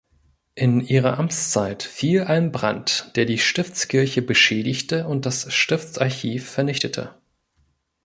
In 0.55 0.79
ihre 0.81 1.19
Amtszeit 1.19 1.83
fiel 1.83 2.23
ein 2.23 2.51
Brand, 2.51 3.11
der 3.15 3.25
die 3.25 3.37
Stiftskirche 3.37 4.23
beschädigte 4.23 5.05
und 5.07 5.27
das 5.27 5.53
Stiftsarchiv 5.53 6.49
vernichtete. 6.49 7.13